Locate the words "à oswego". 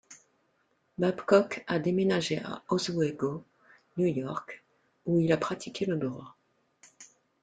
2.39-3.45